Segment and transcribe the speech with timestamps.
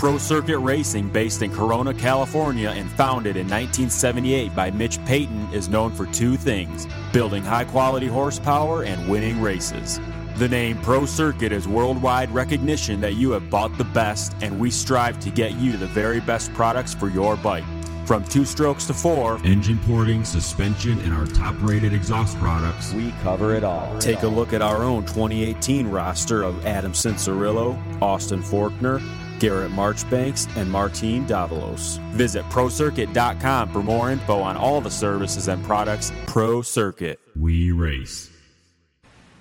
[0.00, 5.68] Pro Circuit Racing, based in Corona, California, and founded in 1978 by Mitch Payton, is
[5.68, 10.00] known for two things building high quality horsepower and winning races.
[10.36, 14.70] The name Pro Circuit is worldwide recognition that you have bought the best, and we
[14.70, 17.64] strive to get you the very best products for your bike.
[18.06, 23.12] From two strokes to four, engine porting, suspension, and our top rated exhaust products, we
[23.22, 23.98] cover it all.
[23.98, 29.02] Take a look at our own 2018 roster of Adam Cianciarulo, Austin Forkner,
[29.40, 31.98] Garrett Marchbanks, and Martin Davalos.
[32.12, 37.18] Visit ProCircuit.com for more info on all the services and products Pro Circuit.
[37.34, 38.30] We race.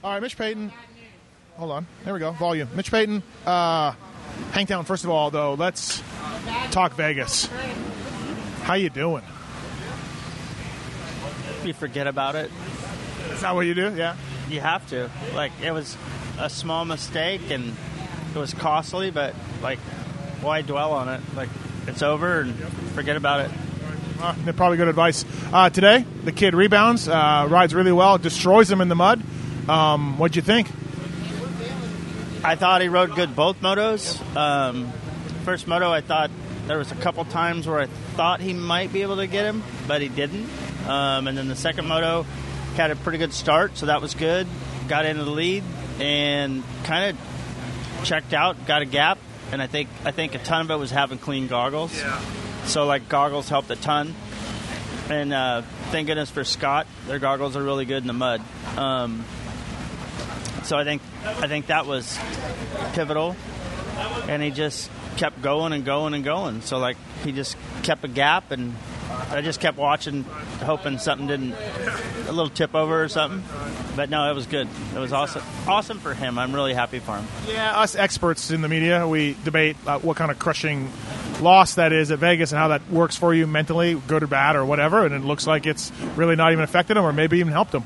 [0.04, 0.72] All right, Mitch Payton.
[1.58, 1.88] Hold on.
[2.06, 2.32] There we go.
[2.32, 2.70] Volume.
[2.74, 3.22] Mitch Payton.
[3.46, 3.92] Uh,
[4.52, 4.86] Hangtown.
[4.86, 6.02] First of all, though, let's
[6.72, 7.48] talk Vegas.
[8.64, 9.24] How you doing?
[11.66, 12.50] You forget about it.
[13.32, 13.94] Is that what you do?
[13.94, 14.16] Yeah.
[14.50, 15.10] You have to.
[15.36, 15.98] Like it was
[16.40, 17.76] a small mistake and
[18.36, 19.80] it was costly, but like
[20.42, 21.22] why dwell on it?
[21.36, 21.50] Like
[21.88, 22.56] it's over and
[22.94, 23.52] forget about it.
[24.20, 25.24] Uh, probably good advice.
[25.54, 29.22] Uh, today, the kid rebounds, uh, rides really well, destroys him in the mud.
[29.70, 30.68] Um, what'd you think?
[32.44, 34.20] I thought he rode good both motos.
[34.36, 34.92] Um,
[35.44, 36.32] first moto, I thought
[36.68, 39.64] there was a couple times where I thought he might be able to get him,
[39.88, 40.50] but he didn't.
[40.88, 42.26] Um, and then the second moto
[42.76, 44.48] had a pretty good start, so that was good.
[44.88, 45.64] Got into the lead
[46.00, 47.29] and kind of
[48.04, 49.18] checked out, got a gap,
[49.52, 51.98] and I think I think a ton of it was having clean goggles.
[51.98, 52.20] Yeah.
[52.66, 54.16] So like goggles helped a ton.
[55.10, 58.42] And uh, thank goodness for Scott, their goggles are really good in the mud.
[58.78, 59.26] Um,
[60.64, 62.20] so I think I think that was
[62.94, 63.36] pivotal,
[64.28, 66.62] and he just kept going and going and going.
[66.62, 68.76] So like he just kept a gap, and
[69.32, 70.24] I just kept watching,
[70.62, 71.56] hoping something didn't
[72.28, 73.44] a little tip over or something.
[73.96, 74.68] But no, it was good.
[74.96, 75.44] It was awesome.
[75.68, 76.38] Awesome for him.
[76.40, 77.28] I'm really happy for him.
[77.48, 80.92] Yeah, us experts in the media, we debate uh, what kind of crushing
[81.42, 84.56] loss that is at Vegas and how that works for you mentally, good or bad
[84.56, 85.06] or whatever.
[85.06, 87.84] And it looks like it's really not even affected him, or maybe even helped him.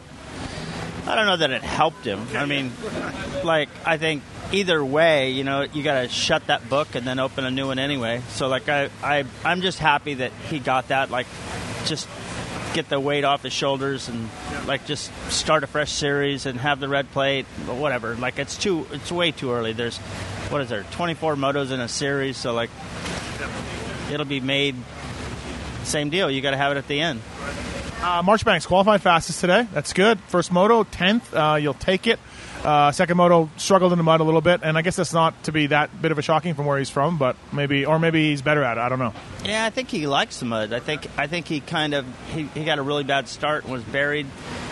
[1.05, 2.25] I don't know that it helped him.
[2.35, 2.71] I mean,
[3.43, 7.19] like I think either way, you know, you got to shut that book and then
[7.19, 8.21] open a new one anyway.
[8.29, 11.11] So like I, I I'm just happy that he got that.
[11.11, 11.27] Like,
[11.85, 12.07] just
[12.73, 14.29] get the weight off his shoulders and
[14.65, 18.15] like just start a fresh series and have the red plate, but whatever.
[18.15, 19.73] Like it's too, it's way too early.
[19.73, 19.97] There's
[20.49, 22.69] what is there, 24 motos in a series, so like
[24.11, 24.75] it'll be made.
[25.83, 26.31] Same deal.
[26.31, 27.21] You got to have it at the end.
[28.01, 29.67] Uh, Marchbanks qualified fastest today.
[29.73, 30.19] That's good.
[30.27, 31.33] First moto, tenth.
[31.33, 32.19] Uh, you'll take it.
[32.63, 35.43] Uh, second moto struggled in the mud a little bit, and I guess that's not
[35.43, 38.29] to be that bit of a shocking from where he's from, but maybe, or maybe
[38.29, 38.81] he's better at it.
[38.81, 39.13] I don't know.
[39.43, 40.71] Yeah, I think he likes the mud.
[40.71, 43.73] I think I think he kind of he, he got a really bad start and
[43.73, 44.27] was buried,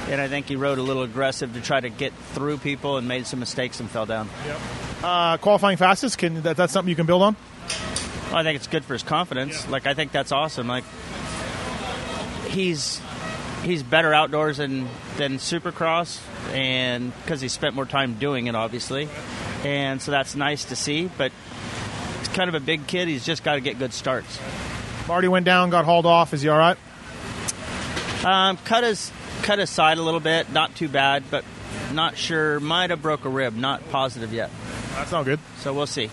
[0.07, 3.09] and I think he rode a little aggressive to try to get through people and
[3.09, 4.29] made some mistakes and fell down.
[4.45, 4.59] Yep.
[5.03, 7.35] Uh, qualifying fastest, can that, that's something you can build on?
[8.27, 9.65] Well, I think it's good for his confidence.
[9.65, 9.71] Yeah.
[9.71, 10.67] Like I think that's awesome.
[10.67, 10.85] Like
[12.47, 13.01] he's
[13.63, 16.19] he's better outdoors than than Supercross,
[16.53, 19.09] and because he spent more time doing it, obviously,
[19.63, 21.09] and so that's nice to see.
[21.17, 21.31] But
[22.19, 23.07] he's kind of a big kid.
[23.07, 24.39] He's just got to get good starts.
[25.07, 26.33] Marty went down, got hauled off.
[26.33, 26.77] Is he all right?
[28.23, 29.11] Um, cut his
[29.43, 30.51] cut his side a little bit.
[30.51, 31.43] Not too bad, but
[31.93, 32.59] not sure.
[32.59, 33.55] Might have broke a rib.
[33.55, 34.49] Not positive yet.
[34.95, 35.39] That's not good.
[35.59, 36.09] So we'll see.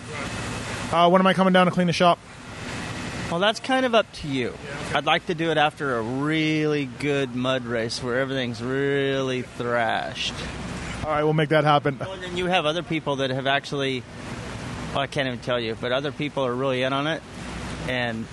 [0.91, 2.19] Uh, when am I coming down to clean the shop?
[3.31, 4.55] Well, that's kind of up to you.
[4.94, 10.33] I'd like to do it after a really good mud race where everything's really thrashed.
[11.05, 11.99] All right, we'll make that happen.
[11.99, 14.03] Well, and you have other people that have actually,
[14.93, 17.22] well, I can't even tell you, but other people are really in on it.
[17.87, 18.27] And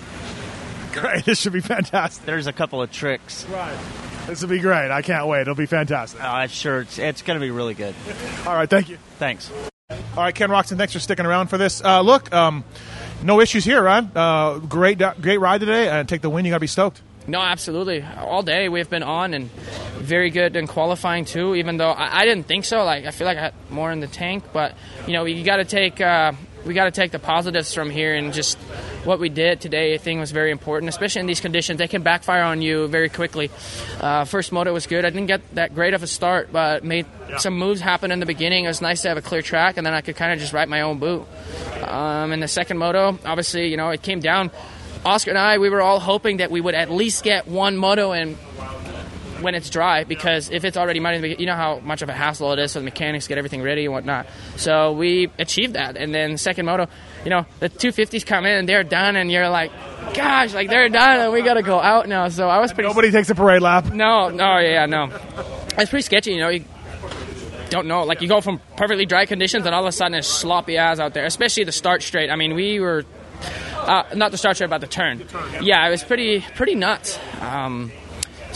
[0.92, 2.24] great, this should be fantastic.
[2.24, 3.44] There's a couple of tricks.
[3.46, 3.78] Right.
[4.26, 4.90] This will be great.
[4.90, 5.42] I can't wait.
[5.42, 6.22] It'll be fantastic.
[6.22, 7.94] Uh, I'm sure it's, it's going to be really good.
[8.46, 8.96] All right, thank you.
[9.18, 9.52] Thanks.
[9.90, 11.84] All right, Ken Roczen, thanks for sticking around for this.
[11.84, 12.64] Uh, look, um,
[13.22, 14.10] no issues here, Ron.
[14.14, 16.44] Uh, great, great ride today, and take the win.
[16.44, 17.02] You got to be stoked.
[17.28, 18.04] No, absolutely.
[18.18, 19.50] All day we've been on and
[19.98, 21.56] very good in qualifying too.
[21.56, 23.98] Even though I, I didn't think so, like I feel like I had more in
[24.00, 24.74] the tank, but
[25.06, 26.32] you know you got to take uh,
[26.66, 28.58] we got to take the positives from here and just
[29.04, 29.94] what we did today.
[29.94, 31.78] I think was very important, especially in these conditions.
[31.78, 33.50] They can backfire on you very quickly.
[34.00, 35.04] Uh, first moto was good.
[35.04, 37.38] I didn't get that great of a start, but made yeah.
[37.38, 38.64] some moves happen in the beginning.
[38.64, 40.52] It was nice to have a clear track, and then I could kind of just
[40.52, 41.24] write my own boot.
[41.82, 44.50] Um, in the second moto, obviously, you know, it came down.
[45.04, 48.10] Oscar and I, we were all hoping that we would at least get one moto
[48.10, 48.36] in
[49.40, 52.52] when it's dry because if it's already muddy, you know how much of a hassle
[52.52, 54.26] it is for the mechanics get everything ready and whatnot.
[54.56, 56.86] So we achieved that, and then second moto,
[57.24, 59.70] you know, the 250s come in and they're done, and you're like,
[60.14, 62.28] gosh, like they're done, and we got to go out now.
[62.28, 62.88] So I was pretty.
[62.88, 63.92] Nobody takes a parade lap.
[63.92, 65.10] No, no, yeah, no.
[65.78, 66.48] It's pretty sketchy, you know.
[66.48, 66.64] You,
[67.68, 68.04] don't know.
[68.04, 71.00] Like you go from perfectly dry conditions, and all of a sudden it's sloppy ass
[71.00, 71.24] out there.
[71.26, 72.30] Especially the start straight.
[72.30, 73.04] I mean, we were
[73.86, 75.22] Uh, not the start straight, but the turn.
[75.60, 77.18] Yeah, it was pretty pretty nuts.
[77.40, 77.92] Um,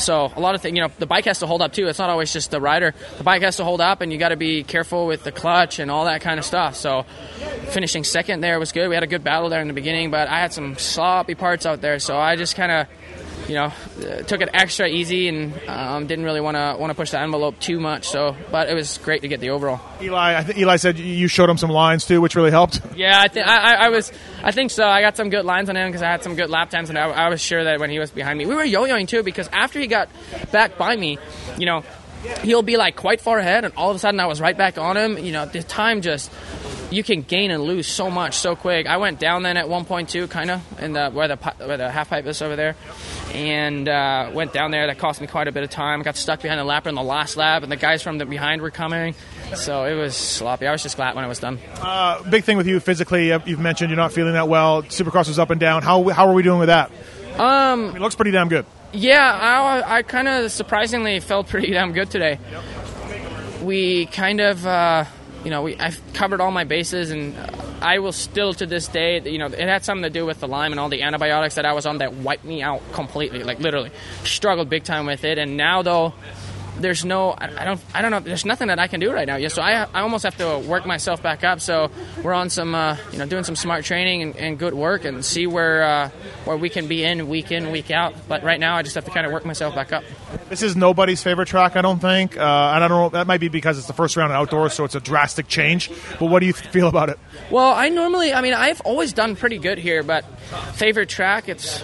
[0.01, 1.87] so a lot of things, you know, the bike has to hold up too.
[1.89, 2.95] It's not always just the rider.
[3.19, 5.79] The bike has to hold up, and you got to be careful with the clutch
[5.79, 6.77] and all that kind of stuff.
[6.77, 7.05] So
[7.71, 8.89] finishing second there was good.
[8.89, 11.67] We had a good battle there in the beginning, but I had some sloppy parts
[11.67, 12.89] out there, so I just kind of
[13.51, 16.95] you know, uh, took it extra easy and um, didn't really want to want to
[16.95, 18.09] push the envelope too much.
[18.09, 19.81] So, but it was great to get the overall.
[20.01, 22.81] Eli, I think Eli said you showed him some lines too, which really helped.
[23.01, 24.13] Yeah, I think I, I was,
[24.43, 24.87] I think so.
[24.87, 26.99] I got some good lines on him because I had some good lap times, and
[26.99, 29.49] I, I was sure that when he was behind me, we were yo-yoing too because
[29.49, 30.11] after he got
[30.53, 31.19] back by me,
[31.57, 31.83] you know,
[32.43, 34.77] he'll be like quite far ahead, and all of a sudden I was right back
[34.77, 35.17] on him.
[35.17, 36.31] You know, the time just
[36.91, 38.87] you can gain and lose so much so quick.
[38.87, 42.11] I went down then at 1.2, kind of, in the where the where the half
[42.11, 42.77] pipe is over there,
[43.33, 44.87] and uh, went down there.
[44.87, 46.03] That cost me quite a bit of time.
[46.03, 48.63] Got stuck behind the lap in the last lap, and the guys from the behind
[48.63, 49.15] were coming,
[49.55, 50.67] so it was sloppy.
[50.67, 51.59] I was just glad when it was done.
[51.81, 54.83] Uh, big thing with you physically, uh, you've mentioned you're not feeling that well.
[54.83, 55.83] Supercross was up and down.
[55.83, 56.91] How how are we doing with that?
[57.39, 58.67] Um, it looks pretty damn good.
[58.93, 62.39] Yeah, I, I kind of surprisingly felt pretty damn good today.
[62.51, 63.63] Yep.
[63.63, 64.67] We kind of.
[64.67, 65.05] Uh,
[65.45, 67.35] you know, we, I've covered all my bases, and
[67.81, 70.49] I will still to this day, you know, it had something to do with the
[70.49, 73.59] Lyme and all the antibiotics that I was on that wiped me out completely, like
[73.59, 73.91] literally,
[74.25, 75.39] struggled big time with it.
[75.39, 76.15] And now though,
[76.81, 79.37] there's no I, don't I don't know there's nothing that I can do right now.
[79.37, 81.61] Yeah, so I, I almost have to work myself back up.
[81.61, 81.91] So
[82.23, 85.25] we're on some uh, you know doing some smart training and, and good work and
[85.25, 86.09] see where uh,
[86.45, 88.15] where we can be in week in week out.
[88.29, 90.05] But right now I just have to kind of work myself back up.
[90.49, 92.37] This is nobody's favorite track, I don't think.
[92.37, 94.85] Uh, and I don't know that might be because it's the first round outdoors, so
[94.85, 95.91] it's a drastic change.
[96.19, 97.19] But what do you feel about it?
[97.51, 100.25] Well, I normally I mean I've always done pretty good here, but
[100.75, 101.83] favorite track it's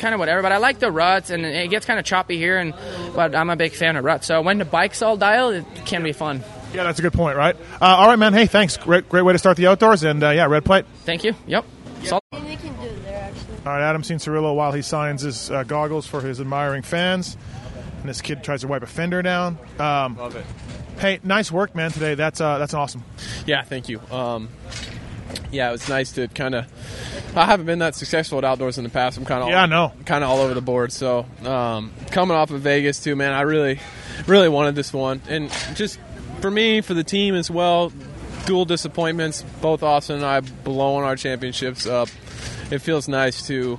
[0.00, 0.42] kind of whatever.
[0.42, 2.58] But I like the ruts, and it gets kind of choppy here.
[2.58, 2.74] And
[3.14, 4.26] but I'm a big fan of ruts.
[4.26, 6.42] So when the bike's all dialed, it can be fun.
[6.74, 7.56] Yeah, that's a good point, right?
[7.80, 8.32] Uh, all right, man.
[8.32, 8.76] Hey, thanks.
[8.76, 10.02] Great, great way to start the outdoors.
[10.02, 10.86] And uh, yeah, red plate.
[11.04, 11.34] Thank you.
[11.46, 11.64] Yep.
[12.04, 12.22] Solid.
[12.32, 17.36] All right, Adam Cianciarulo while he signs his uh, goggles for his admiring fans.
[18.00, 19.58] And this kid tries to wipe a fender down.
[19.78, 20.46] Um, Love it.
[20.98, 22.14] Hey, nice work, man, today.
[22.14, 23.04] That's uh, that's awesome.
[23.46, 24.00] Yeah, thank you.
[24.10, 24.48] Um,
[25.50, 26.66] yeah, it was nice to kind of.
[27.36, 29.16] I haven't been that successful at outdoors in the past.
[29.18, 30.92] I'm kind of yeah, no, kind of all over the board.
[30.92, 33.80] So um, coming off of Vegas too, man, I really,
[34.26, 35.98] really wanted this one, and just
[36.40, 37.92] for me, for the team as well.
[38.46, 39.44] Dual disappointments.
[39.60, 42.08] Both Austin and I blowing our championships up.
[42.70, 43.78] It feels nice to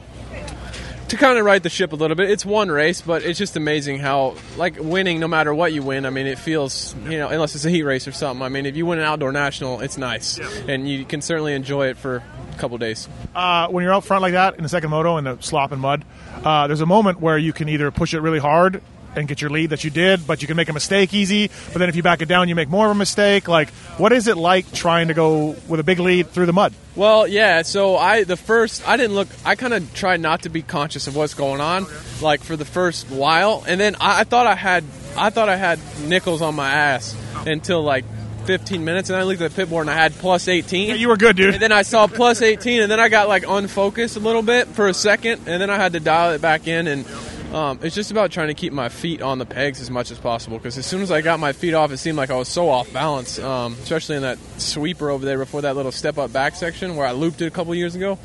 [1.11, 2.29] to kind of right the ship a little bit.
[2.29, 6.05] It's one race, but it's just amazing how, like, winning, no matter what you win,
[6.05, 8.41] I mean, it feels, you know, unless it's a heat race or something.
[8.41, 10.39] I mean, if you win an outdoor national, it's nice.
[10.39, 10.47] Yeah.
[10.69, 12.23] And you can certainly enjoy it for
[12.53, 13.09] a couple days.
[13.35, 15.81] Uh, when you're out front like that in the second moto in the slop and
[15.81, 16.05] mud,
[16.45, 18.81] uh, there's a moment where you can either push it really hard
[19.15, 21.49] and get your lead that you did, but you can make a mistake easy.
[21.71, 23.47] But then if you back it down, you make more of a mistake.
[23.47, 26.73] Like, what is it like trying to go with a big lead through the mud?
[26.95, 27.61] Well, yeah.
[27.61, 29.27] So I the first I didn't look.
[29.45, 31.85] I kind of tried not to be conscious of what's going on,
[32.21, 34.83] like for the first while, and then I, I, thought I had
[35.17, 37.15] I thought I had nickels on my ass
[37.45, 38.05] until like
[38.45, 40.89] 15 minutes, and I looked at the pit board and I had plus 18.
[40.89, 41.53] Yeah, you were good, dude.
[41.53, 44.67] And then I saw plus 18, and then I got like unfocused a little bit
[44.67, 47.05] for a second, and then I had to dial it back in and.
[47.51, 50.17] Um, it's just about trying to keep my feet on the pegs as much as
[50.17, 52.47] possible because as soon as I got my feet off, it seemed like I was
[52.47, 56.31] so off balance, um, especially in that sweeper over there before that little step up
[56.31, 58.17] back section where I looped it a couple years ago.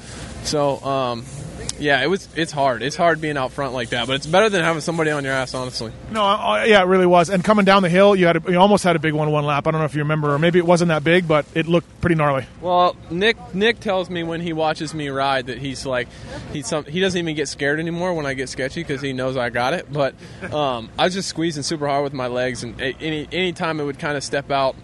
[0.45, 1.25] So, um,
[1.79, 2.29] yeah, it was.
[2.37, 2.83] It's hard.
[2.83, 5.33] It's hard being out front like that, but it's better than having somebody on your
[5.33, 5.93] ass, honestly.
[6.11, 7.31] No, uh, yeah, it really was.
[7.31, 9.45] And coming down the hill, you had a, you almost had a big one one
[9.45, 9.67] lap.
[9.67, 12.01] I don't know if you remember, or maybe it wasn't that big, but it looked
[12.01, 12.47] pretty gnarly.
[12.61, 16.09] Well, Nick Nick tells me when he watches me ride that he's like
[16.53, 19.37] he's some, he doesn't even get scared anymore when I get sketchy because he knows
[19.37, 19.93] I got it.
[19.93, 20.15] But
[20.53, 23.85] um, I was just squeezing super hard with my legs, and any any time it
[23.85, 24.77] would kind of step out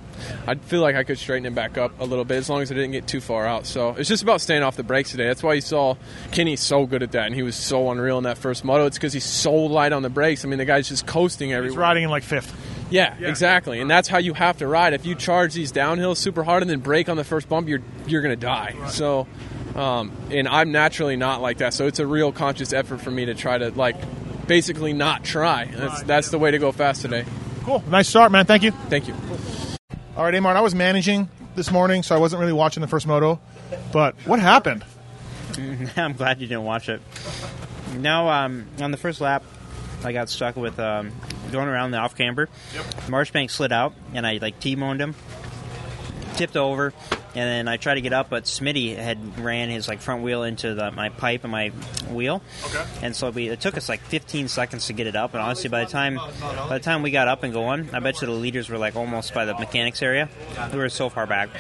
[0.47, 2.71] I feel like I could straighten it back up a little bit as long as
[2.71, 3.67] I didn't get too far out.
[3.67, 5.27] So it's just about staying off the brakes today.
[5.27, 5.97] That's why you saw
[6.33, 8.87] Kenny so good at that, and he was so unreal in that first moto.
[8.87, 10.45] It's because he's so light on the brakes.
[10.45, 11.71] I mean, the guy's just coasting everywhere.
[11.71, 12.55] He's riding in like fifth.
[12.91, 14.93] Yeah, yeah, exactly, and that's how you have to ride.
[14.93, 17.81] If you charge these downhills super hard and then brake on the first bump, you're
[18.07, 18.75] you're gonna die.
[18.79, 18.91] Right.
[18.91, 19.27] So,
[19.75, 21.73] um, and I'm naturally not like that.
[21.73, 23.97] So it's a real conscious effort for me to try to like
[24.47, 25.65] basically not try.
[25.65, 27.25] That's that's the way to go fast today.
[27.65, 28.45] Cool, nice start, man.
[28.45, 28.73] Thank you.
[28.73, 29.15] Thank you.
[30.15, 33.07] All right, Amart, I was managing this morning, so I wasn't really watching the first
[33.07, 33.41] moto.
[33.93, 34.85] But what happened?
[35.97, 37.01] I'm glad you didn't watch it.
[37.97, 39.43] No, um, on the first lap,
[40.05, 41.13] I got stuck with um,
[41.51, 42.51] going around the off camber.
[42.75, 42.85] Yep.
[43.07, 45.15] Marchbank slid out, and I like T-boned him,
[46.37, 50.01] tipped over, and then I tried to get up, but Smitty had ran his like
[50.01, 51.69] front wheel into the, my pipe and my
[52.11, 52.85] wheel, okay.
[53.03, 55.35] and so we, it took us like 15 seconds to get it up.
[55.35, 58.21] And honestly, by the time by the time we got up and going, I bet
[58.21, 60.29] you the leaders were like almost by the mechanics area.
[60.73, 61.51] We were so far back,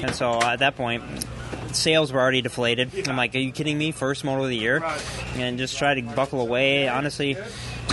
[0.00, 1.02] and so uh, at that point,
[1.72, 3.08] Sails were already deflated.
[3.08, 3.92] I'm like, are you kidding me?
[3.92, 4.82] First moto of the year,
[5.36, 6.88] and just try to buckle away.
[6.88, 7.36] Honestly,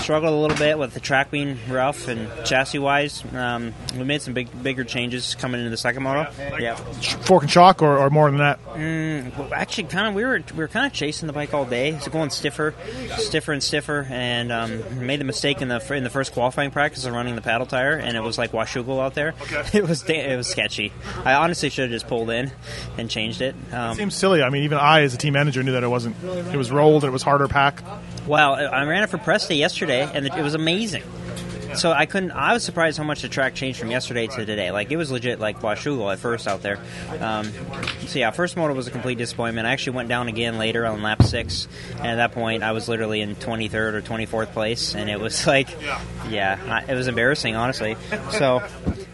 [0.10, 3.24] struggled a little bit with the track being rough and chassis wise.
[3.32, 6.28] Um, we made some big bigger changes coming into the second moto.
[6.58, 8.60] Yeah, Fork and shock, or, or more than that?
[8.74, 11.64] Mm, well, actually, kind of we were we were kind of chasing the bike all
[11.64, 11.90] day.
[11.90, 12.74] It's going stiffer,
[13.20, 17.06] stiffer and stiffer, and um, made the mistake in the in the first qualifying practice
[17.06, 19.36] of running the paddle tire, and it was like Washougal out there.
[19.74, 20.92] It was da- it was sketchy.
[21.24, 22.52] I honestly should have just pulled in
[22.98, 23.54] and changed it.
[23.72, 24.42] Um, Seems silly.
[24.42, 26.16] I mean, even I, as a team manager, knew that it wasn't.
[26.24, 27.04] It was rolled.
[27.04, 27.84] It was harder pack.
[28.28, 31.04] Well, I ran it for press day yesterday, and it was amazing.
[31.76, 32.32] So I couldn't.
[32.32, 34.72] I was surprised how much the track changed from yesterday to today.
[34.72, 36.80] Like it was legit like Washougal at first out there.
[37.20, 37.52] Um,
[38.08, 39.68] so yeah, first moto was a complete disappointment.
[39.68, 42.90] I actually went down again later on lap six, and at that point I was
[42.90, 45.70] literally in 23rd or 24th place, and it was like,
[46.28, 46.58] yeah,
[46.88, 47.96] I- it was embarrassing honestly.
[48.32, 48.64] So.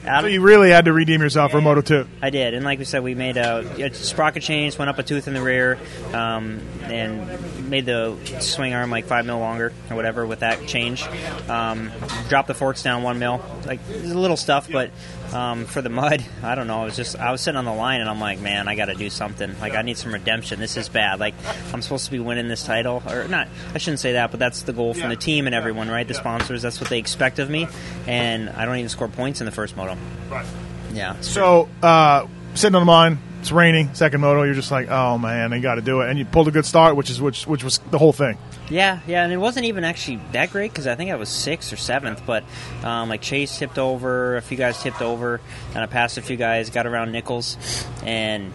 [0.06, 2.08] So you really had to redeem yourself for Moto 2.
[2.22, 5.04] I did, and like we said, we made a, a sprocket change, went up a
[5.04, 5.80] tooth in the rear,
[6.14, 7.28] um, and
[7.68, 11.04] made the swing arm like five mil longer or whatever with that change.
[11.50, 11.92] Um,
[12.30, 14.92] dropped the forks down one mil, like little stuff, but
[15.34, 16.82] um, for the mud, I don't know.
[16.82, 18.86] I was just I was sitting on the line, and I'm like, man, I got
[18.86, 19.60] to do something.
[19.60, 20.60] Like I need some redemption.
[20.60, 21.20] This is bad.
[21.20, 21.36] Like
[21.74, 23.48] I'm supposed to be winning this title, or not?
[23.74, 26.08] I shouldn't say that, but that's the goal from the team and everyone, right?
[26.08, 26.62] The sponsors.
[26.62, 27.68] That's what they expect of me,
[28.08, 29.98] and I don't even score points in the first moto.
[30.30, 30.46] Right.
[30.94, 31.20] Yeah.
[31.22, 35.54] So, uh, sitting on the line, it's raining, second moto, you're just like, oh man,
[35.54, 36.10] I got to do it.
[36.10, 38.40] And you pulled a good start, which is which which was the whole thing.
[38.72, 41.72] Yeah, yeah, and it wasn't even actually that great because I think I was sixth
[41.72, 42.44] or seventh, but
[42.84, 45.40] um, like Chase tipped over, a few guys tipped over,
[45.75, 47.56] and I passed a few guys, got around Nichols,
[48.04, 48.52] and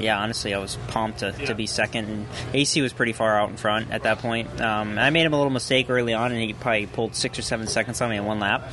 [0.00, 2.08] yeah, honestly, I was pumped to, to be second.
[2.08, 4.60] And AC was pretty far out in front at that point.
[4.60, 7.42] Um, I made him a little mistake early on, and he probably pulled six or
[7.42, 8.70] seven seconds on me in one lap.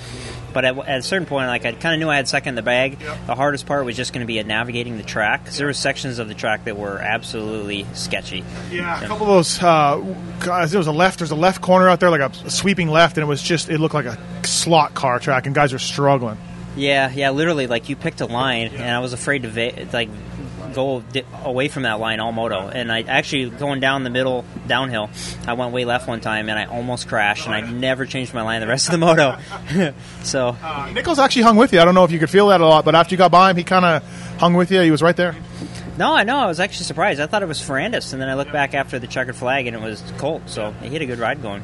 [0.53, 2.55] But at, at a certain point, like I kind of knew I had second in
[2.55, 2.99] the bag.
[3.25, 6.19] The hardest part was just going to be navigating the track because there were sections
[6.19, 8.43] of the track that were absolutely sketchy.
[8.71, 9.61] Yeah, a couple of those.
[9.61, 9.97] Uh,
[10.39, 11.19] guys, there was a left.
[11.19, 13.69] There's a left corner out there, like a, a sweeping left, and it was just.
[13.69, 16.37] It looked like a slot car track, and guys were struggling.
[16.75, 20.09] Yeah, yeah, literally, like you picked a line, and I was afraid to va- like
[20.73, 22.67] go di- away from that line all moto.
[22.67, 25.09] And I actually going down the middle downhill,
[25.47, 28.41] I went way left one time, and I almost crashed, and I never changed my
[28.41, 29.37] line the rest of the moto.
[30.23, 31.79] so Uh, Nichols actually hung with you.
[31.79, 33.51] I don't know if you could feel that a lot, but after you got by
[33.51, 34.03] him, he kind of
[34.39, 34.81] hung with you.
[34.81, 35.35] He was right there.
[35.97, 37.19] no, I know, I was actually surprised.
[37.21, 39.75] I thought it was Ferrandis, and then I looked back after the checkered flag, and
[39.75, 40.41] it was Colt.
[40.47, 41.61] So he had a good ride going.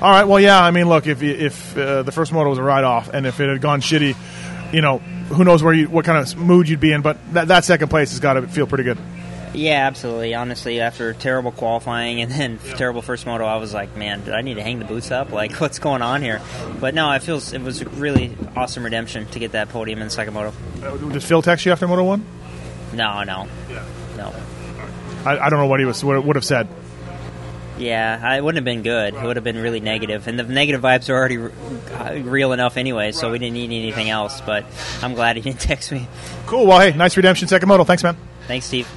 [0.00, 0.24] All right.
[0.24, 0.62] Well, yeah.
[0.62, 3.38] I mean, look, if if uh, the first moto was a ride off, and if
[3.40, 4.16] it had gone shitty,
[4.72, 5.00] you know,
[5.32, 7.02] who knows where you what kind of mood you'd be in.
[7.02, 8.98] But that, that second place has got to feel pretty good.
[9.54, 10.34] Yeah, absolutely.
[10.34, 14.40] Honestly, after terrible qualifying and then terrible first moto, I was like, man, did I
[14.40, 15.30] need to hang the boots up?
[15.30, 16.40] Like, what's going on here?
[16.80, 20.06] But no, it feels it was a really awesome redemption to get that podium in
[20.06, 20.52] the second moto.
[20.82, 22.24] Uh, Did Phil text you after Moto One?
[22.92, 23.48] No, no,
[24.16, 24.34] no.
[25.24, 26.68] I, I don't know what he was what would have said.
[27.78, 29.14] Yeah, I- it wouldn't have been good.
[29.14, 32.76] It would have been really negative, and the negative vibes are already uh, real enough
[32.76, 33.12] anyway.
[33.12, 34.40] So we didn't need anything else.
[34.40, 34.64] But
[35.02, 36.06] I'm glad he didn't text me.
[36.46, 36.66] Cool.
[36.66, 37.84] Well, hey, nice redemption, second moto.
[37.84, 38.16] Thanks, man.
[38.46, 38.88] Thanks, Steve.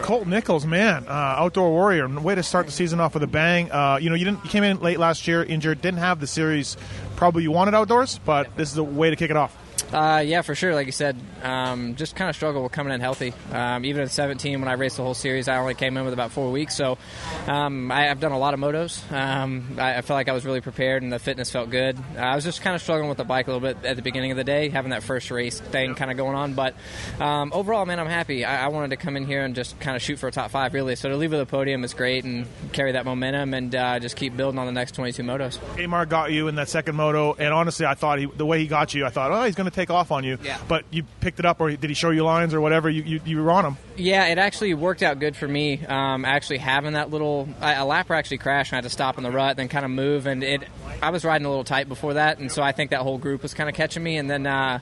[0.00, 2.08] Colt Nichols, man, uh, outdoor warrior.
[2.08, 3.70] Way to start the season off with a bang.
[3.70, 6.26] Uh, you know, you didn't you came in late last year, injured, didn't have the
[6.26, 6.78] series
[7.16, 9.54] probably you wanted outdoors, but this is a way to kick it off.
[9.92, 10.74] Uh, yeah, for sure.
[10.74, 13.32] Like you said, um, just kind of struggled with coming in healthy.
[13.52, 16.12] Um, even at 17, when I raced the whole series, I only came in with
[16.12, 16.76] about four weeks.
[16.76, 16.98] So
[17.46, 19.10] um, I, I've done a lot of motos.
[19.10, 21.96] Um, I, I felt like I was really prepared, and the fitness felt good.
[22.16, 24.02] Uh, I was just kind of struggling with the bike a little bit at the
[24.02, 26.54] beginning of the day, having that first race thing kind of going on.
[26.54, 26.74] But
[27.18, 28.44] um, overall, man, I'm happy.
[28.44, 30.50] I, I wanted to come in here and just kind of shoot for a top
[30.50, 30.96] five, really.
[30.96, 34.16] So to leave with a podium is great, and carry that momentum, and uh, just
[34.16, 35.58] keep building on the next 22 motos.
[35.82, 38.66] Amar got you in that second moto, and honestly, I thought he, the way he
[38.66, 40.38] got you, I thought, oh, he's going to take off on you.
[40.42, 40.58] Yeah.
[40.66, 42.90] But you picked it up, or did he show you lines or whatever?
[42.90, 43.76] You you, you were on him.
[43.96, 45.84] Yeah, it actually worked out good for me.
[45.86, 49.18] Um, actually having that little I, a lapper actually crashed, and I had to stop
[49.18, 50.62] in the rut, then kind of move, and it.
[51.00, 53.42] I was riding a little tight before that, and so I think that whole group
[53.42, 54.46] was kind of catching me, and then.
[54.46, 54.80] Uh,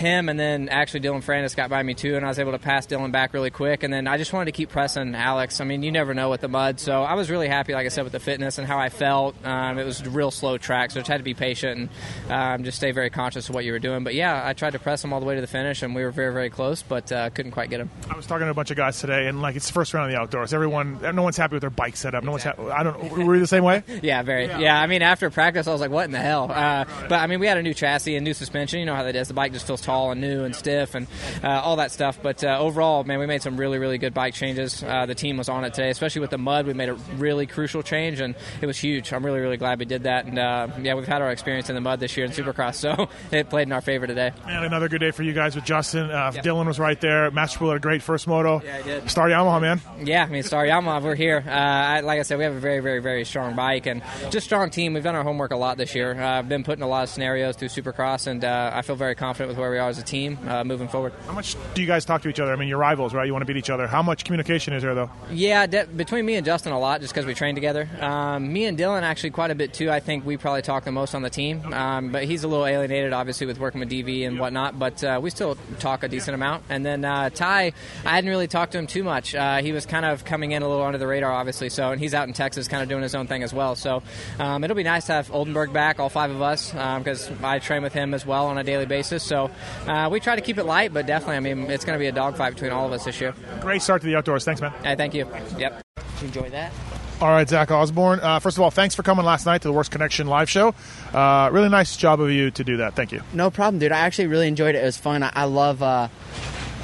[0.00, 2.58] him and then actually Dylan Ferrandis got by me too, and I was able to
[2.58, 3.82] pass Dylan back really quick.
[3.82, 5.60] And then I just wanted to keep pressing Alex.
[5.60, 7.90] I mean, you never know with the mud, so I was really happy, like I
[7.90, 9.36] said, with the fitness and how I felt.
[9.44, 11.90] Um, it was a real slow track, so I just had to be patient
[12.26, 14.02] and um, just stay very conscious of what you were doing.
[14.02, 16.02] But yeah, I tried to press him all the way to the finish, and we
[16.04, 17.90] were very, very close, but uh, couldn't quite get him.
[18.10, 20.10] I was talking to a bunch of guys today, and like it's the first round
[20.10, 20.52] of the outdoors.
[20.54, 22.24] Everyone, no one's happy with their bike setup.
[22.24, 22.44] No one's.
[22.44, 23.10] Ha- I don't.
[23.26, 23.82] Were you the same way?
[24.02, 24.46] Yeah, very.
[24.46, 24.80] Yeah.
[24.80, 27.38] I mean, after practice, I was like, "What in the hell?" Uh, but I mean,
[27.38, 28.80] we had a new chassis and new suspension.
[28.80, 29.28] You know how that is.
[29.28, 31.06] The bike just feels tall and new and stiff and
[31.44, 32.18] uh, all that stuff.
[32.22, 34.82] But uh, overall, man, we made some really, really good bike changes.
[34.82, 36.66] Uh, the team was on it today, especially with the mud.
[36.66, 39.12] We made a really crucial change, and it was huge.
[39.12, 40.24] I'm really, really glad we did that.
[40.26, 43.08] And uh, yeah, we've had our experience in the mud this year in Supercross, so
[43.30, 44.19] it played in our favor today.
[44.20, 44.36] Today.
[44.46, 46.10] And another good day for you guys with Justin.
[46.10, 47.30] Uh, Dylan was right there.
[47.30, 48.60] Master had a great first moto.
[48.64, 49.10] Yeah, I did.
[49.10, 49.80] Star Yamaha, man.
[50.06, 51.42] Yeah, I mean, Star Yamaha, we're here.
[51.46, 54.46] Uh, I, like I said, we have a very, very, very strong bike and just
[54.46, 54.94] strong team.
[54.94, 56.20] We've done our homework a lot this year.
[56.20, 59.14] Uh, I've been putting a lot of scenarios through Supercross, and uh, I feel very
[59.14, 61.12] confident with where we are as a team uh, moving forward.
[61.26, 62.52] How much do you guys talk to each other?
[62.52, 63.26] I mean, you're rivals, right?
[63.26, 63.86] You want to beat each other.
[63.86, 65.10] How much communication is there, though?
[65.30, 67.88] Yeah, de- between me and Justin, a lot just because we train together.
[68.00, 69.90] Um, me and Dylan actually quite a bit too.
[69.90, 72.66] I think we probably talk the most on the team, um, but he's a little
[72.66, 74.78] alienated, obviously, with working with DV and whatnot.
[74.78, 76.64] But uh, we still talk a decent amount.
[76.68, 77.72] And then uh, Ty,
[78.04, 79.34] I hadn't really talked to him too much.
[79.34, 81.68] Uh, he was kind of coming in a little under the radar, obviously.
[81.68, 83.74] So, and he's out in Texas, kind of doing his own thing as well.
[83.74, 84.02] So,
[84.38, 87.82] um, it'll be nice to have Oldenburg back, all five of us, because I train
[87.82, 89.22] with him as well on a daily basis.
[89.22, 89.50] So,
[89.86, 92.08] uh, we try to keep it light, but definitely, I mean, it's going to be
[92.08, 93.34] a dogfight between all of us this year.
[93.60, 94.44] Great start to the outdoors.
[94.44, 94.72] Thanks, man.
[94.82, 95.26] Hey, thank you.
[95.58, 95.82] Yep.
[96.20, 96.72] you Enjoy that.
[97.20, 98.20] All right, Zach Osborne.
[98.20, 100.74] Uh, first of all, thanks for coming last night to the Worst Connection live show.
[101.12, 102.94] Uh, really nice job of you to do that.
[102.94, 103.20] Thank you.
[103.34, 103.92] No problem, dude.
[103.92, 104.78] I actually really enjoyed it.
[104.82, 105.22] It was fun.
[105.22, 106.08] I, I love, uh,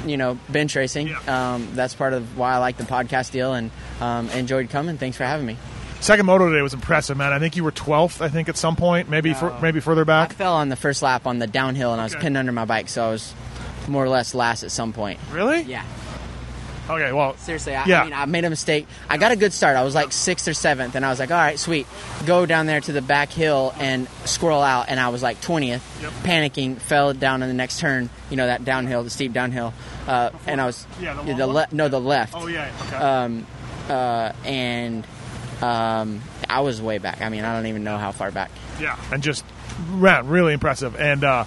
[0.05, 1.15] you know, bench racing.
[1.27, 4.99] Um, that's part of why I like the podcast deal and um, enjoyed coming.
[4.99, 5.57] Thanks for having me.
[6.01, 7.33] Second moto today was impressive, man.
[7.33, 8.21] I think you were 12th.
[8.21, 10.29] I think at some point, maybe fur- maybe further back.
[10.29, 12.65] I fell on the first lap on the downhill and I was pinned under my
[12.65, 13.33] bike, so I was
[13.87, 15.19] more or less last at some point.
[15.31, 15.61] Really?
[15.61, 15.83] Yeah.
[16.89, 17.11] Okay.
[17.11, 18.01] Well, Seriously, I, Yeah.
[18.01, 18.87] I mean, I made a mistake.
[19.09, 19.75] I got a good start.
[19.75, 21.85] I was like sixth or seventh, and I was like, all right, sweet.
[22.25, 25.81] Go down there to the back hill and squirrel out, and I was like 20th,
[26.23, 29.73] panicking, fell down in the next turn, you know, that downhill, the steep downhill.
[30.07, 32.33] Uh, and I was, Yeah, the the, left, no, the left.
[32.35, 32.71] Oh yeah.
[32.87, 32.95] Okay.
[32.95, 33.45] Um,
[33.89, 35.05] uh, and
[35.61, 37.21] um, I was way back.
[37.21, 38.51] I mean, I don't even know how far back.
[38.79, 38.97] yeah.
[39.11, 39.43] And just
[39.91, 40.95] ran really impressive.
[40.95, 41.45] And uh,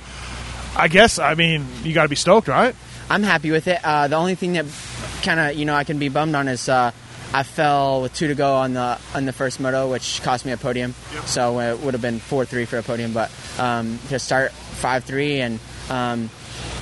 [0.76, 2.75] I guess I mean you got to be stoked, right?
[3.09, 3.80] I'm happy with it.
[3.82, 4.66] Uh, the only thing that
[5.23, 6.93] kind of you know I can be bummed on is uh,
[7.33, 10.53] I fell with two to go on the on the first moto, which cost me
[10.53, 10.95] a podium.
[11.27, 15.05] So it would have been four three for a podium, but um, to start five
[15.05, 16.29] three and um,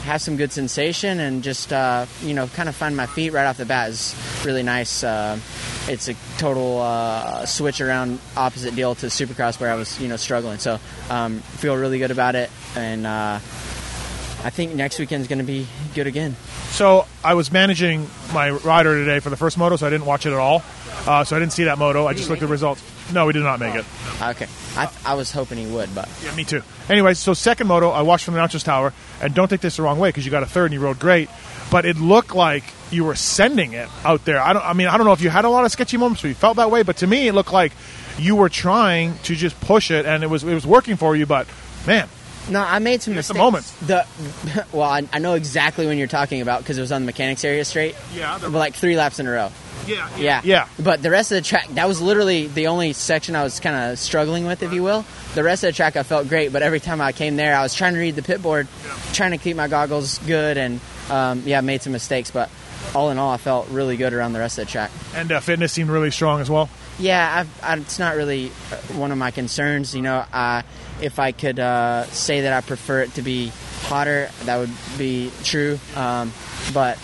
[0.05, 3.47] have some good sensation and just uh, you know kind of find my feet right
[3.47, 4.15] off the bat is
[4.45, 5.05] really nice.
[5.05, 5.39] Uh,
[5.87, 10.17] it's a total uh, switch around opposite deal to Supercross where I was you know
[10.17, 10.59] struggling.
[10.59, 10.79] So
[11.11, 13.07] um, feel really good about it and.
[14.45, 16.37] I think next weekend's going to be good again.
[16.71, 20.27] So I was managing my rider today for the first moto, so I didn't watch
[20.27, 20.63] it at all.
[21.07, 22.07] Uh, so I didn't see that moto.
[22.07, 22.83] I just looked at the results.
[23.13, 23.85] No, we did not make it.
[24.23, 24.47] Okay,
[24.77, 26.63] I, I was hoping he would, but Yeah, me too.
[26.89, 29.83] Anyways, so second moto, I watched from the announcer's tower, and don't take this the
[29.83, 31.31] wrong way because you got a third and you rode great,
[31.71, 34.41] but it looked like you were sending it out there.
[34.41, 34.65] I don't.
[34.65, 36.35] I mean, I don't know if you had a lot of sketchy moments where you
[36.35, 37.73] felt that way, but to me, it looked like
[38.19, 41.25] you were trying to just push it, and it was it was working for you.
[41.25, 41.47] But
[41.87, 42.09] man,
[42.51, 43.39] no, I made some It's the mistakes.
[43.39, 43.65] moment.
[43.87, 47.07] The well, I, I know exactly when you're talking about because it was on the
[47.07, 47.95] mechanics area straight.
[48.15, 49.51] Yeah, but like three laps in a row.
[49.87, 50.69] Yeah, yeah, yeah.
[50.79, 53.91] But the rest of the track, that was literally the only section I was kind
[53.93, 55.05] of struggling with, if you will.
[55.35, 57.63] The rest of the track, I felt great, but every time I came there, I
[57.63, 58.67] was trying to read the pit board,
[59.15, 62.31] trying to keep my goggles good, and um, yeah, I made some mistakes.
[62.31, 62.51] But
[62.95, 64.91] all in all, I felt really good around the rest of the track.
[65.15, 66.69] and uh, fitness seemed really strong as well.
[66.99, 69.95] Yeah, I, it's not really uh, one of my concerns.
[69.95, 70.25] You know,
[71.01, 75.31] if I could uh, say that I prefer it to be hotter, that would be
[75.45, 75.79] true.
[75.95, 76.33] Um,
[76.75, 76.99] but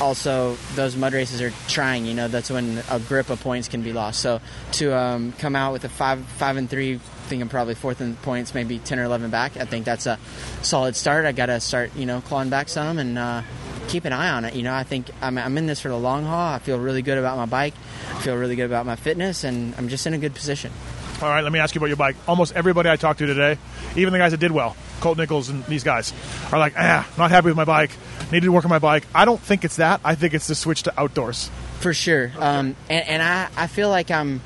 [0.00, 2.06] also, those mud races are trying.
[2.06, 4.20] You know, that's when a grip of points can be lost.
[4.20, 4.40] So
[4.72, 8.00] to um, come out with a five, five and three, I think I'm probably fourth
[8.00, 9.56] in points, maybe ten or eleven back.
[9.56, 10.18] I think that's a
[10.62, 11.26] solid start.
[11.26, 13.18] I got to start, you know, clawing back some and.
[13.18, 13.42] Uh,
[13.90, 14.54] keep an eye on it.
[14.54, 16.54] You know, I think I'm, I'm in this for the long haul.
[16.54, 17.74] I feel really good about my bike.
[18.14, 20.72] I feel really good about my fitness, and I'm just in a good position.
[21.20, 22.16] All right, let me ask you about your bike.
[22.26, 23.58] Almost everybody I talked to today,
[23.96, 26.14] even the guys that did well, Colt Nichols and these guys,
[26.50, 27.90] are like, ah, not happy with my bike.
[28.32, 29.06] Needed to work on my bike.
[29.14, 30.00] I don't think it's that.
[30.04, 31.50] I think it's the switch to outdoors.
[31.80, 32.30] For sure.
[32.38, 34.40] Um, and and I, I feel like I'm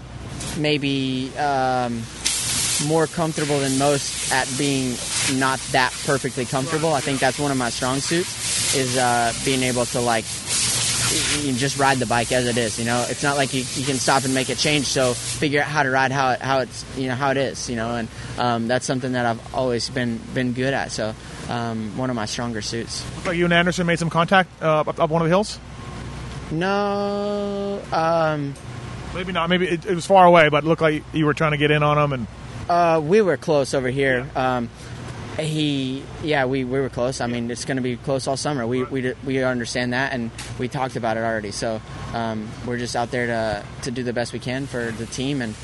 [0.58, 2.02] maybe um,
[2.86, 4.96] more comfortable than most at being
[5.34, 6.92] not that perfectly comfortable.
[6.92, 8.43] I think that's one of my strong suits
[8.76, 10.24] is uh, being able to like
[11.42, 12.78] you just ride the bike as it is.
[12.78, 14.86] You know, it's not like you, you can stop and make a change.
[14.86, 17.70] So figure out how to ride how it how it's you know how it is.
[17.70, 18.08] You know, and
[18.38, 20.92] um, that's something that I've always been been good at.
[20.92, 21.14] So
[21.48, 23.04] um, one of my stronger suits.
[23.16, 25.58] Looked like you and Anderson made some contact uh, up, up one of the hills.
[26.50, 28.54] No, um,
[29.14, 29.48] Maybe not.
[29.48, 31.70] Maybe it, it was far away, but it looked like you were trying to get
[31.70, 32.26] in on them And
[32.68, 34.28] Uh, we were close over here.
[34.34, 34.68] Um,
[35.38, 37.20] he, yeah, we, we were close.
[37.20, 38.66] I mean, it's going to be close all summer.
[38.66, 41.50] We, we we understand that, and we talked about it already.
[41.50, 41.80] So
[42.12, 45.42] um, we're just out there to to do the best we can for the team,
[45.42, 45.54] and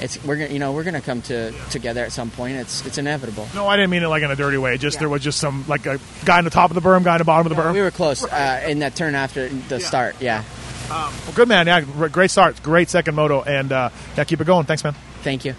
[0.00, 2.56] it's we're gonna you know we're going to come to together at some point.
[2.56, 3.48] It's it's inevitable.
[3.54, 4.78] no, I didn't mean it like in a dirty way.
[4.78, 7.12] Just there was just some like a guy on the top of the berm, guy
[7.12, 7.72] on the bottom of the berm.
[7.72, 10.20] We were close uh, in that turn after the start.
[10.20, 10.44] Yeah.
[10.88, 11.66] Well, good man.
[11.66, 12.62] Yeah, great start.
[12.62, 14.64] Great second moto, and uh, yeah, keep it going.
[14.64, 14.94] Thanks, man.
[15.22, 15.54] Thank you.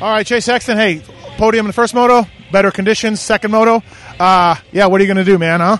[0.00, 0.76] All right, Chase Sexton.
[0.76, 1.02] Hey,
[1.38, 3.82] podium in the first moto, better conditions, second moto.
[4.20, 5.60] Uh, yeah, what are you going to do, man?
[5.60, 5.78] Huh?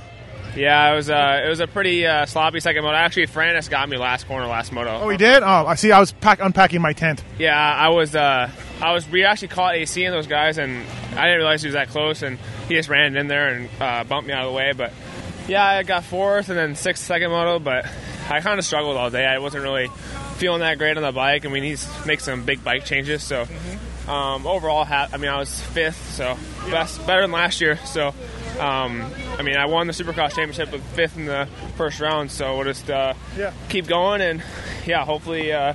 [0.56, 2.96] Yeah, it was uh, it was a pretty uh, sloppy second moto.
[2.96, 4.98] Actually, Ferrandis got me last corner, last moto.
[5.02, 5.42] Oh, he did.
[5.42, 5.92] Oh, I see.
[5.92, 7.22] I was pack- unpacking my tent.
[7.38, 8.16] Yeah, I was.
[8.16, 9.08] Uh, I was.
[9.08, 12.22] We actually caught AC in those guys, and I didn't realize he was that close,
[12.22, 14.72] and he just ran in there and uh, bumped me out of the way.
[14.72, 14.92] But
[15.46, 17.86] yeah, I got fourth and then sixth second moto, but
[18.28, 19.26] I kind of struggled all day.
[19.26, 19.88] I wasn't really
[20.38, 23.22] feeling that great on the bike, and we need to make some big bike changes.
[23.22, 23.46] So
[24.08, 26.36] um, overall, ha- I mean, I was fifth, so
[26.70, 27.76] best, better than last year.
[27.84, 28.14] So.
[28.58, 32.56] Um, I mean, I won the Supercross championship with fifth in the first round, so
[32.56, 33.52] we'll just uh, Yeah.
[33.68, 34.42] keep going and
[34.84, 35.74] yeah, hopefully uh,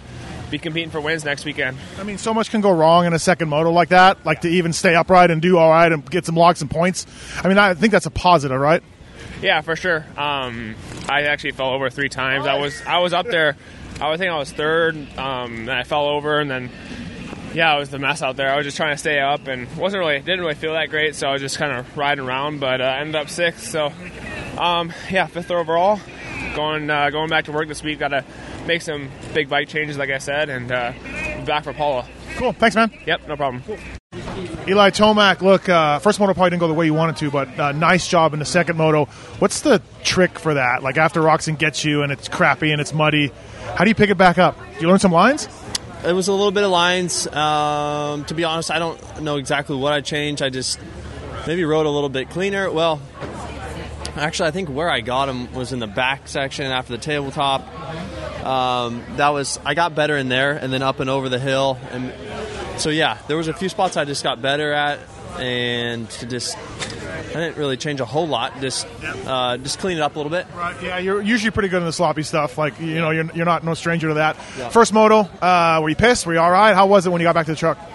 [0.52, 1.78] be competing for wins next weekend.
[1.98, 4.26] I mean, so much can go wrong in a second moto like that.
[4.26, 7.06] Like to even stay upright and do all right and get some logs and points.
[7.42, 8.84] I mean, I think that's a positive, right?
[9.42, 10.06] Yeah, for sure.
[10.18, 10.76] Um,
[11.08, 12.46] I actually fell over three times.
[12.46, 13.56] I was I was up there.
[14.02, 14.96] I was think I was third.
[15.18, 16.70] Um, and I fell over, and then
[17.54, 18.52] yeah, it was the mess out there.
[18.52, 21.16] I was just trying to stay up, and wasn't really didn't really feel that great.
[21.16, 23.70] So I was just kind of riding around, but uh, ended up sixth.
[23.70, 23.92] So
[24.58, 26.00] um, yeah, fifth overall.
[26.56, 28.00] Going uh, going back to work this week.
[28.00, 28.26] Got to
[28.66, 30.94] make some big bike changes, like I said, and uh,
[31.46, 32.08] back for Pala.
[32.36, 32.54] Cool.
[32.54, 32.92] Thanks, man.
[33.06, 33.64] Yep, no problem.
[34.68, 37.60] Eli Tomac, look, uh, first moto probably didn't go the way you wanted to, but
[37.60, 39.06] uh, nice job in the second moto.
[39.40, 40.82] What's the trick for that?
[40.82, 43.32] Like after Roczen gets you and it's crappy and it's muddy,
[43.76, 44.58] how do you pick it back up?
[44.58, 45.48] Do you learn some lines?
[46.06, 47.28] It was a little bit of lines.
[47.28, 50.42] Um, to be honest, I don't know exactly what I changed.
[50.42, 50.80] I just
[51.48, 52.70] maybe rode a little bit cleaner.
[52.70, 53.02] Well,
[54.16, 57.62] actually, I think where I got him was in the back section after the tabletop.
[58.46, 61.78] Um, that was I got better in there, and then up and over the hill,
[61.92, 62.14] and
[62.80, 65.00] so yeah, there was a few spots I just got better at,
[65.40, 66.58] and just
[67.36, 68.60] I didn't really change a whole lot.
[68.62, 68.88] Just
[69.26, 70.48] uh, just clean it up a little bit.
[70.56, 70.82] Right.
[70.82, 72.58] Yeah, you're usually pretty good in the sloppy stuff.
[72.58, 74.38] Like you know, you're, you're not no stranger to that.
[74.58, 74.70] Yeah.
[74.70, 76.26] First moto, uh, were you pissed?
[76.26, 76.74] Were you all right?
[76.74, 77.78] How was it when you got back to the truck?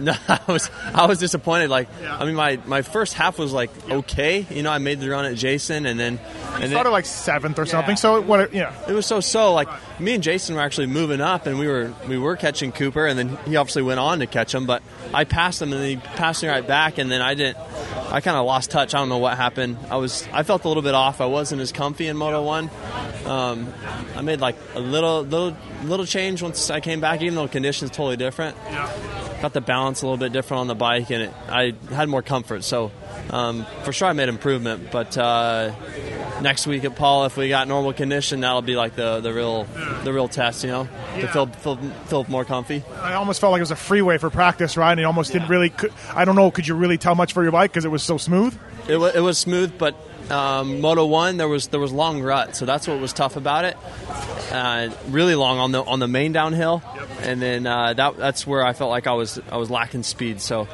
[0.00, 1.68] No, I was I was disappointed.
[1.68, 4.46] Like I mean, my, my first half was like okay.
[4.48, 6.18] You know, I made the run at Jason, and then
[6.54, 7.96] and started then, like seventh or something.
[7.96, 8.54] So what?
[8.54, 8.72] Yeah.
[8.88, 9.52] it was so so.
[9.52, 9.68] Like
[10.00, 13.18] me and Jason were actually moving up, and we were we were catching Cooper, and
[13.18, 14.66] then he obviously went on to catch him.
[14.66, 14.82] But
[15.12, 17.58] I passed him, and he passed me right back, and then I didn't.
[18.10, 18.94] I kind of lost touch.
[18.94, 19.78] I don't know what happened.
[19.90, 21.20] I was I felt a little bit off.
[21.20, 22.70] I wasn't as comfy in Moto One.
[23.26, 23.72] Um,
[24.16, 27.52] I made like a little little little change once I came back, even though the
[27.52, 28.56] conditions totally different.
[29.40, 32.22] Got the balance a little bit different on the bike, and it, I had more
[32.22, 32.62] comfort.
[32.62, 32.92] So
[33.30, 34.90] um, for sure, I made improvement.
[34.90, 35.72] But uh,
[36.40, 39.64] next week at Pala, if we got normal condition, that'll be like the, the real
[40.04, 40.64] the real test.
[40.64, 40.88] You know,
[41.20, 42.82] to feel, feel feel more comfy.
[43.00, 44.92] I almost felt like it was a freeway for practice, right?
[44.92, 45.72] And you almost didn't really.
[46.14, 46.50] I don't know.
[46.50, 48.56] Could you really tell much for your bike because it was so smooth?
[48.88, 49.94] It, wa it was smooth, but
[50.30, 53.64] um, Moto One there was there was long rut, so that's what was tough about
[53.64, 53.76] it.
[54.52, 56.82] Uh, really long on the on the main downhill,
[57.20, 60.40] and then uh, that that's where I felt like I was I was lacking speed.
[60.40, 60.66] So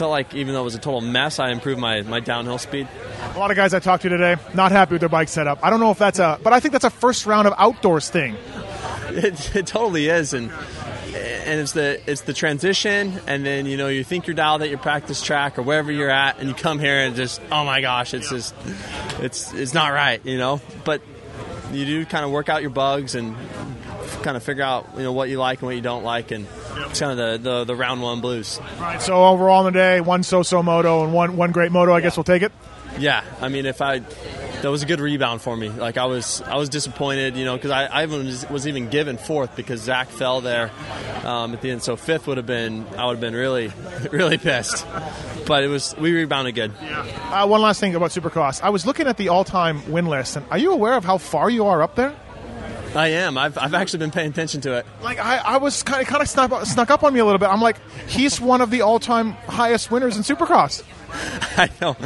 [0.00, 2.88] felt like even though it was a total mess, I improved my, my downhill speed.
[3.34, 5.64] A lot of guys I talked to today not happy with their bike setup.
[5.64, 8.08] I don't know if that's a, but I think that's a first round of outdoors
[8.10, 8.36] thing.
[9.12, 10.52] It, it totally is, and
[11.16, 14.68] and it's the it's the transition, and then you know you think you're dialed at
[14.68, 17.80] your practice track or wherever you're at, and you come here and just oh my
[17.80, 18.54] gosh, it's just
[19.18, 20.60] it's it's not right, you know.
[20.84, 21.02] But
[21.72, 23.36] you do kind of work out your bugs and
[24.22, 26.46] kind of figure out you know what you like and what you don't like, and
[26.86, 28.60] it's kind of the, the the round one blues.
[28.78, 29.02] Right.
[29.02, 31.92] So overall in the day, one so-so moto and one one great moto.
[31.92, 32.52] I guess we'll take it.
[33.00, 34.02] Yeah, I mean, if I
[34.62, 35.68] that was a good rebound for me.
[35.68, 39.56] Like I was, I was disappointed, you know, because I, I was, even given fourth
[39.56, 40.70] because Zach fell there
[41.24, 41.82] um, at the end.
[41.82, 43.72] So fifth would have been, I would have been really,
[44.12, 44.86] really pissed.
[45.46, 46.72] But it was, we rebounded good.
[46.80, 48.60] Uh, one last thing about Supercross.
[48.62, 51.48] I was looking at the all-time win list, and are you aware of how far
[51.48, 52.14] you are up there?
[52.94, 53.38] I am.
[53.38, 54.86] I've, I've actually been paying attention to it.
[55.02, 57.38] Like I, I was kind of kind of snuck, snuck up on me a little
[57.38, 57.48] bit.
[57.48, 57.76] I'm like,
[58.08, 60.82] he's one of the all-time highest winners in Supercross.
[61.56, 61.96] I know.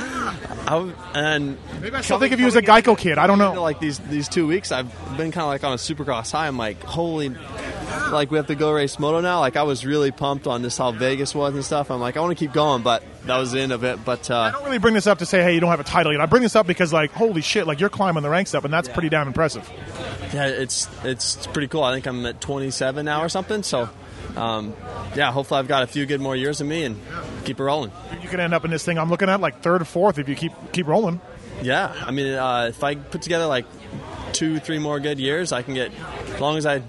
[0.67, 3.19] I, and Maybe I still think of you as a Geico kid.
[3.19, 3.63] I don't know.
[3.63, 6.47] Like these these two weeks, I've been kind of like on a Supercross high.
[6.47, 7.35] I'm like, holy,
[8.11, 9.41] like we have to go race moto now.
[9.41, 11.91] Like I was really pumped on this how Vegas was and stuff.
[11.91, 14.05] I'm like, I want to keep going, but that was the end of it.
[14.05, 15.85] But uh, I don't really bring this up to say, hey, you don't have a
[15.85, 16.21] title yet.
[16.21, 18.73] I bring this up because, like, holy shit, like you're climbing the ranks up, and
[18.73, 19.69] that's pretty damn impressive.
[20.33, 21.83] yeah, it's it's pretty cool.
[21.83, 23.63] I think I'm at 27 now or something.
[23.63, 23.89] So.
[24.37, 24.75] Um,
[25.15, 27.01] yeah, hopefully I've got a few good more years in me and
[27.45, 27.93] keep it rolling.
[28.21, 30.29] You could end up in this thing I'm looking at like third or fourth if
[30.29, 31.21] you keep keep rolling.
[31.63, 33.65] Yeah, I mean, uh, if I put together like
[34.33, 35.93] two, three more good years, I can get
[36.33, 36.83] as long as I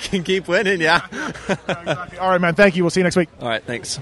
[0.00, 0.80] can keep winning.
[0.80, 1.06] Yeah.
[2.20, 2.54] All right, man.
[2.54, 2.84] Thank you.
[2.84, 3.28] We'll see you next week.
[3.40, 3.62] All right.
[3.64, 3.98] Thanks.